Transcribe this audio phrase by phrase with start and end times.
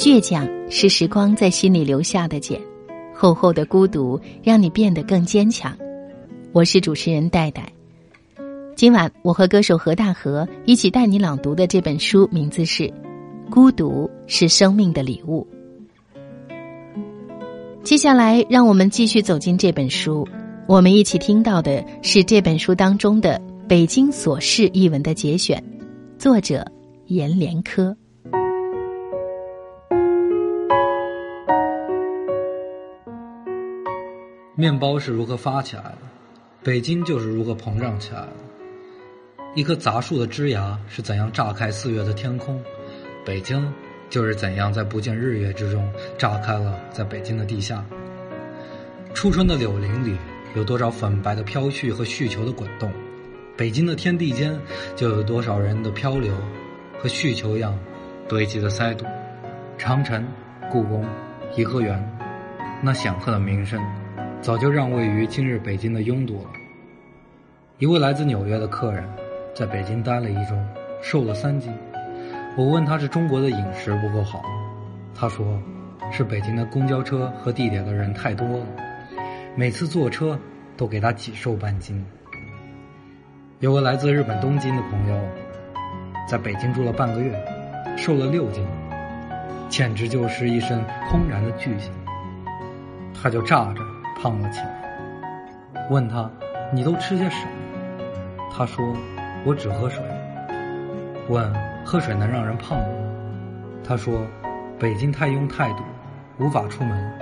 [0.00, 2.58] 倔强是时光在心里留下的茧，
[3.14, 5.76] 厚厚的孤独让你变得更坚强。
[6.52, 7.70] 我是主持人戴戴，
[8.74, 12.84] 今晚我和歌手何大河一起带你朗读的这本书名字是
[13.50, 15.46] 《孤独是生命的礼物》。
[17.84, 20.26] 接下来，让我们继续走进这本书。
[20.66, 23.38] 我们一起听到的是这本书当中的
[23.68, 25.62] 《北京琐事》一文的节选，
[26.16, 26.64] 作者
[27.08, 27.94] 阎连科。
[34.60, 35.98] 面包是如何发起来的？
[36.62, 38.32] 北京就是如何膨胀起来的？
[39.54, 42.62] 一棵杂树的枝芽是怎样炸开四月的天空？
[43.24, 43.72] 北京。
[44.10, 47.84] 就是怎样在不见日月之中炸开了，在北京的地下。
[49.14, 50.16] 初春的柳林里
[50.56, 52.90] 有多少粉白的飘絮和絮球的滚动，
[53.56, 54.58] 北京的天地间
[54.96, 56.34] 就有多少人的漂流
[56.98, 57.78] 和絮球一样
[58.28, 59.06] 堆积的塞堵。
[59.78, 60.26] 长城、
[60.68, 61.06] 故宫、
[61.54, 62.04] 颐和园，
[62.82, 63.80] 那显赫的名声，
[64.40, 66.50] 早就让位于今日北京的拥堵了。
[67.78, 69.04] 一位来自纽约的客人，
[69.54, 70.56] 在北京待了一周，
[71.02, 71.70] 瘦了三斤。
[72.56, 74.42] 我问他是中国的饮食不够好，
[75.14, 75.60] 他说，
[76.10, 78.66] 是北京的公交车和地铁的人太多了，
[79.54, 80.38] 每次坐车
[80.74, 82.02] 都给他挤瘦半斤。
[83.58, 85.20] 有个来自日本东京的朋友，
[86.26, 87.38] 在北京住了半个月，
[87.94, 88.66] 瘦了六斤，
[89.68, 91.92] 简直就是一声轰然的巨响。
[93.22, 93.82] 他就炸着
[94.20, 95.88] 胖了起来。
[95.88, 96.30] 问他，
[96.72, 97.52] 你都吃些什么？
[98.52, 98.94] 他说，
[99.46, 100.02] 我只喝水。
[101.28, 101.70] 问。
[101.82, 102.84] 喝水能让人胖吗？
[103.82, 104.24] 他说
[104.78, 105.82] ：“北京太拥太堵，
[106.38, 107.12] 无法出门，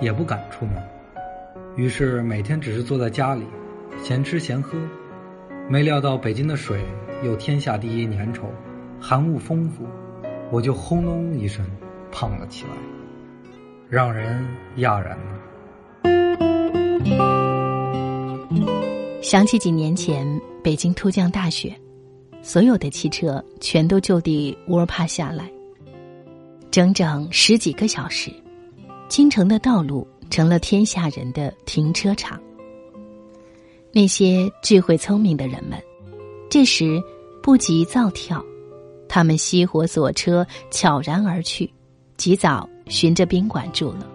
[0.00, 0.74] 也不敢出门。
[1.76, 3.46] 于是每天只是坐在家里，
[4.02, 4.76] 闲吃闲喝。
[5.68, 6.84] 没料到北京的水
[7.22, 8.42] 又天下第一粘稠，
[9.00, 9.86] 含物丰富，
[10.50, 11.64] 我就轰隆一声
[12.10, 12.72] 胖了起来，
[13.88, 14.44] 让人
[14.78, 15.16] 讶然
[19.28, 20.26] 想起几年前
[20.64, 21.78] 北京突降大雪。
[22.40, 25.52] 所有的汽车全都就地窝趴下来，
[26.70, 28.32] 整整十几个小时，
[29.06, 32.40] 京城的道路成了天下人的停车场。
[33.92, 35.78] 那些智慧聪明的人们，
[36.48, 36.98] 这时
[37.42, 38.42] 不急躁跳，
[39.10, 41.70] 他们熄火锁车，悄然而去，
[42.16, 44.10] 及早寻着宾馆住了。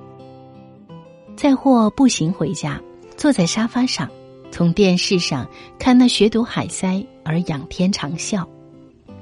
[1.35, 2.81] 再或步行回家，
[3.15, 4.09] 坐在沙发上。
[4.53, 5.49] 从电视上
[5.79, 8.45] 看那雪堵海塞而仰天长啸，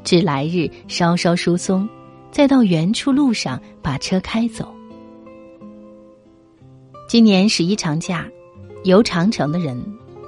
[0.03, 1.87] 至来日稍稍疏松，
[2.31, 4.67] 再到原处路上把车开走。
[7.07, 8.27] 今年十一长假，
[8.83, 9.81] 游长城的人，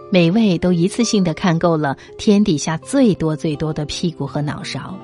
[0.10, 4.98] 每位都一次性的看够了天底下最多最多的屁股和脑勺；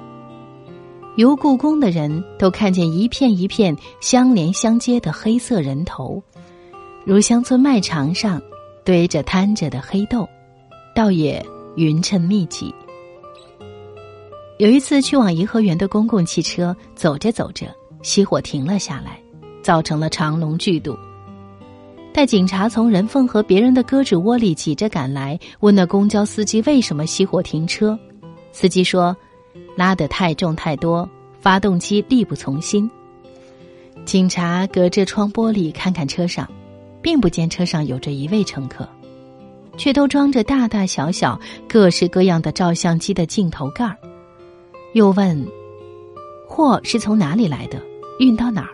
[1.18, 6.24] 游故宫的人都看见一片一片相连相接的黑色人头，
[7.04, 8.42] 如乡村卖场上。
[8.84, 10.28] 堆着摊着的黑豆，
[10.96, 11.46] 倒也
[11.76, 12.74] 匀称密集。
[14.58, 17.68] 有一次去往颐和园的公共汽车，走着走着
[18.04, 19.20] 熄火停了下来，
[19.62, 20.98] 造成了长龙巨堵。
[22.12, 27.98] 待警察从人缝和别人的胳肢窝里挤着赶来，问那公交司机为什么熄火停车，
[28.52, 29.16] 司机说
[29.78, 31.08] ：“拉得太重太多，
[31.40, 32.90] 发动机力不从心。”
[34.06, 36.50] 警察隔着窗玻璃看看车上。
[37.02, 38.88] 并不见车上有着一位乘客，
[39.78, 43.96] 却都装着大大小小、各式各样的照相机的镜头盖儿。
[44.94, 45.48] 又问
[46.48, 47.82] ：“货是从哪里来的？
[48.20, 48.70] 运到哪儿？”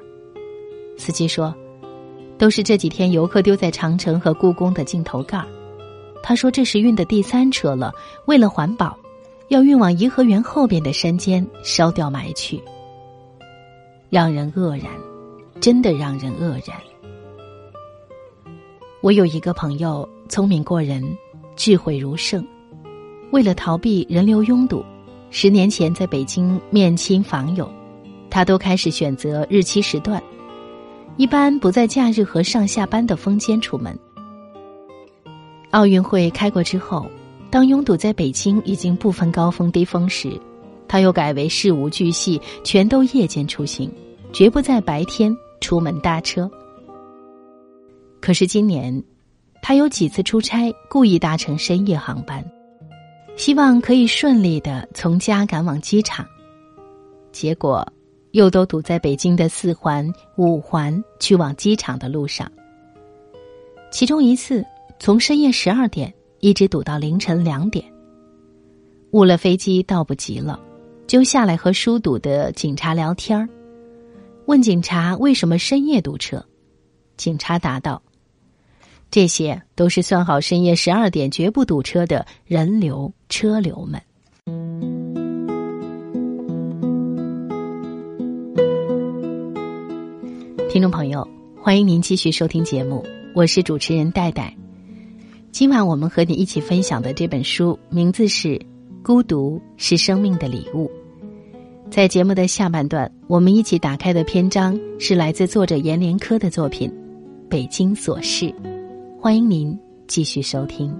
[0.97, 1.53] 司机说
[2.39, 5.45] ：“都是这几天游客丢在长城和故宫的镜头盖儿。”
[6.23, 7.93] 他说：“这是运的第三车了，
[8.25, 8.97] 为了环保，
[9.49, 12.59] 要运往颐和园后边的山间烧掉埋去。”
[14.09, 14.89] 让人愕然，
[15.59, 16.77] 真的让人愕然。
[19.05, 20.99] 我有一个朋友，聪明过人，
[21.55, 22.43] 智慧如圣。
[23.29, 24.83] 为了逃避人流拥堵，
[25.29, 27.71] 十年前在北京面亲访友，
[28.31, 30.19] 他都开始选择日期时段，
[31.17, 33.95] 一般不在假日和上下班的峰间出门。
[35.69, 37.05] 奥运会开过之后，
[37.51, 40.31] 当拥堵在北京已经不分高峰低峰时，
[40.87, 43.87] 他又改为事无巨细，全都夜间出行，
[44.33, 45.31] 绝不在白天
[45.61, 46.49] 出门搭车。
[48.25, 49.03] 可是今年，
[49.61, 52.43] 他有几次出差，故意搭乘深夜航班，
[53.37, 56.25] 希望可以顺利的从家赶往机场。
[57.31, 57.87] 结果，
[58.31, 62.51] 又都堵在北京的四环、五环去往机场的路上。
[63.91, 64.65] 其中一次，
[64.99, 67.85] 从深夜十二点一直堵到凌晨两点。
[69.11, 70.59] 误了飞机，到不及了，
[71.05, 73.47] 就下来和疏堵的警察聊天儿。
[74.47, 76.43] 问警察为什么深夜堵车，
[77.17, 78.01] 警察答道
[79.15, 84.01] ：“这些都是算好深夜十二点绝不堵车的人流车流们。”
[90.69, 91.25] 听众朋友，
[91.61, 94.53] 欢迎您继续收听节目，我是主持人戴戴。
[95.49, 98.49] 今晚我们和你一起分享的这本书名字是
[99.01, 100.87] 《孤独是生命的礼物》。
[101.89, 106.89] 在节目的下半段，我们一起打开的篇章是来自作者阎连科的作品
[107.47, 108.47] 《北京琐事》，
[109.25, 109.75] 欢迎您
[110.07, 110.95] 继续收听。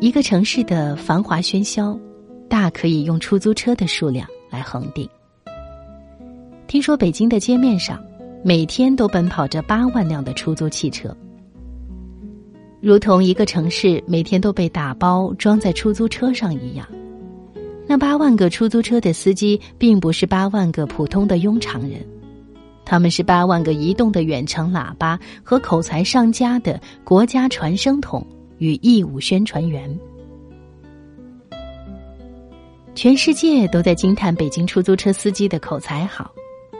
[0.00, 1.96] 一个城市的繁华喧嚣，
[2.48, 5.08] 大可以用出租车的数量来恒定。
[6.66, 8.04] 听说北京的街面上。
[8.42, 11.16] 每天都奔跑着八万辆的出租汽车，
[12.80, 16.84] 如同一个城市每天都被打包装在出租车上一样。
[17.86, 22.04] 那八万个出租车的司机，并不是八万个普通的庸常人，
[22.84, 28.26] 他们是八万个移动的远程喇叭和口才上佳的国家传声筒
[28.58, 29.98] 与义务宣传员。
[32.94, 36.30] 全世界都在惊叹北京出租车司机的口才好。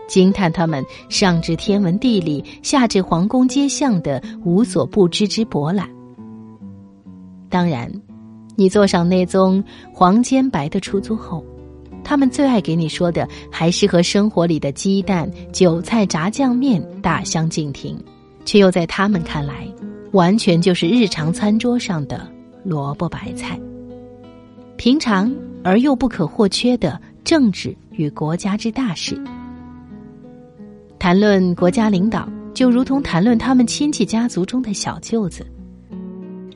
[0.08, 5.88] 惊叹他们上至天文地理，下至皇宫街巷的无所不知之博览。
[7.48, 7.90] 当然，
[8.55, 11.43] 你坐上那宗黄尖白的出租后，
[12.04, 17.99] 他们最爱给你说的还是和生活里的鸡蛋、韭菜、炸酱面大相径庭，
[18.44, 19.66] 却又在他们看来，
[20.12, 22.28] 完全就是日常餐桌上的
[22.64, 23.58] 萝卜白菜。
[24.76, 25.32] 平常
[25.62, 29.16] 而又不可或缺的政治与国家之大事。
[30.98, 35.44] 谈论国家领导，就如同谈论他们亲戚家族中的小舅子；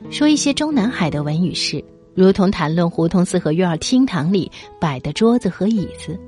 [0.09, 1.83] 说一些中南海的文与事，
[2.17, 6.19] 如同谈论胡同四合院厅堂里摆的桌子和椅子。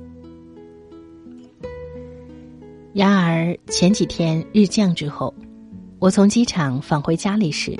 [2.92, 5.34] 然而前几天日降之后，
[5.98, 7.76] 我从机场返回家里时，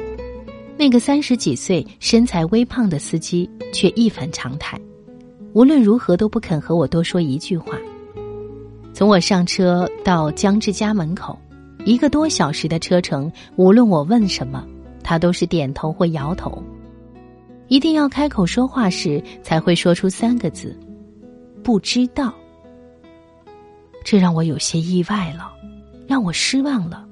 [0.77, 4.77] 那个三十几岁、身材微胖的司机却一反常态，
[5.53, 7.79] 无论如何都不肯和我多说一句话。
[8.93, 11.39] 从我上车到江志家门口，
[11.85, 14.67] 一个多小时的车程，无论我问什么，
[15.01, 16.61] 他都是点头或摇头。
[17.71, 20.77] 一定要开口说话时，才会说出三个字
[21.63, 22.35] ：“不知道。”
[24.05, 25.53] 这让我有些意外了，
[26.09, 27.07] 让我失望了，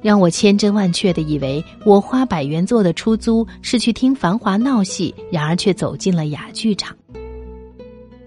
[0.00, 6.96] 让我千真万确的以为我花百元坐的出租是去听繁华闹戏，然而却走进了哑剧场。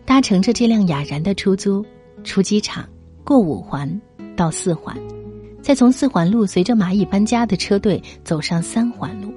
[0.05, 1.83] 搭乘着这辆哑然的出租。
[2.23, 2.87] 出机场，
[3.23, 3.89] 过五环，
[4.35, 4.95] 到四环，
[5.61, 9.33] 再从四环路随着蚂蚁搬家的车队走上三环路。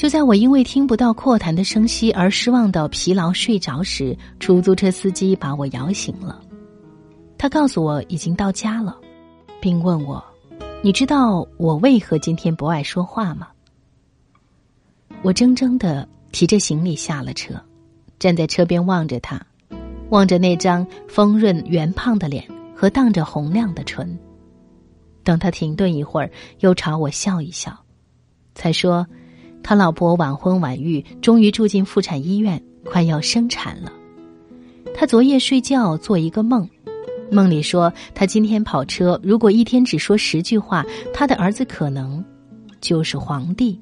[0.00, 6.40] 就在我因为听不到阔谈的声息而失望到疲劳睡着时，出租车司机把我摇醒了。
[7.36, 8.98] 他告诉我已经到家了，
[9.60, 10.24] 并问我
[10.82, 13.48] ：“你知道我为何今天不爱说话吗？”
[15.20, 17.52] 我怔怔的提着行李下了车，
[18.18, 19.38] 站在车边望着他。
[20.08, 22.42] 望着那张丰润圆胖的脸
[22.74, 24.18] 和荡着红亮的唇，
[25.22, 26.30] 等他停顿一会儿，
[26.60, 27.78] 又朝我笑一笑，
[28.54, 29.06] 才说
[29.62, 33.92] ：“他老婆晚婚晚育，终于住进妇产医院，快要生产了。
[34.94, 36.68] 他昨夜睡觉做一个梦，
[37.30, 42.24] 梦里说他今天跑车，如果一天只说十句话，他的儿子可能
[42.80, 43.78] 就是皇帝；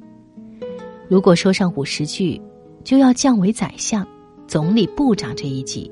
[1.09, 2.41] 如果说上五十句，
[2.85, 4.07] 就要降为宰相、
[4.47, 5.91] 总理、部长这一级。”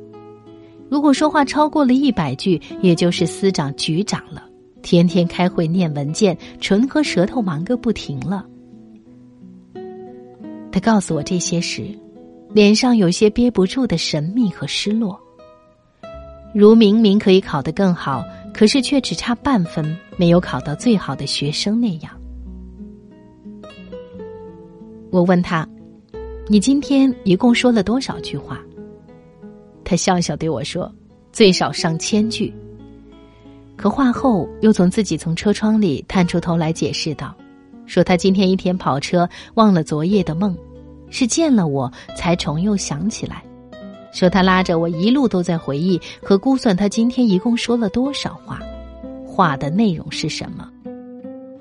[0.89, 4.45] 如果说话超过了一百句，也就是司长、局长了。
[4.83, 8.47] 天天开会念文件，唇和舌头忙个不停了。
[10.77, 11.89] 他告诉我这些时，
[12.53, 15.19] 脸上有些憋不住的神秘和失落，
[16.55, 22.13] 如明明可以考得更好，可是却只差半分没有考到最好的学生那样。
[25.11, 25.67] 我问他
[26.47, 28.61] ：“你今天一共说了多少句话？”
[29.83, 30.95] 他笑笑对我说
[31.33, 32.53] ：“最少上千句。”
[33.79, 37.35] 可话后又从自己从车窗里探出头来解释道
[37.87, 40.55] ：“说他今天一天跑车忘了昨夜的梦，
[41.11, 43.43] 是见了我才重又想起来。
[44.13, 48.61] 说他拉着我一路都在回忆和估算他今天一共说了多少话，
[49.27, 50.71] 话的内容是什么。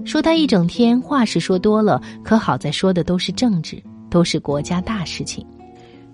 [0.06, 5.46] 说他一整天话是说多了，可好在说的都是政治，都是国家大事情。”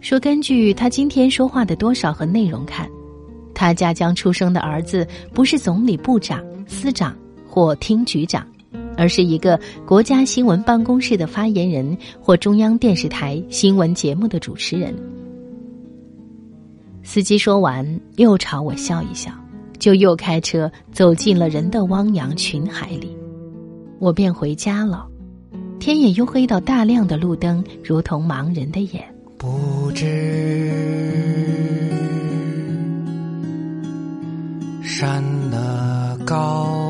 [0.02, 2.90] 说：“根据他今天说话的多少和内容看，
[3.54, 7.16] 他家将出生的儿子不是总理、部长、司长
[7.48, 8.48] 或厅局长，
[9.02, 14.94] 而是一个国家新闻办公室的发言人或中央电视台新闻节目的主持人。
[17.02, 19.32] 司机说完，又朝我笑一笑，
[19.80, 23.18] 就又开车走进了人的汪洋群海里。
[23.98, 25.08] 我便回家了。
[25.80, 29.04] 天也又黑到大亮的路灯，如同盲人的眼。
[29.36, 30.06] 不知
[34.84, 36.81] 山的高，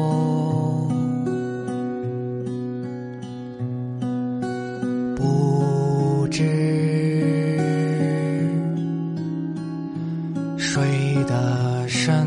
[10.73, 10.81] 水
[11.27, 12.25] 的深，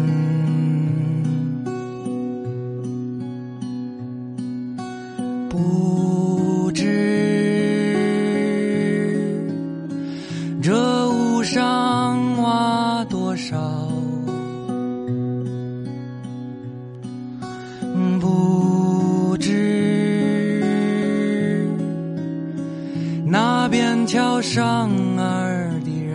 [5.49, 6.85] 不知
[10.63, 13.57] 这屋上挖多少，
[18.21, 20.85] 不知
[23.25, 26.13] 那边桥上儿的人，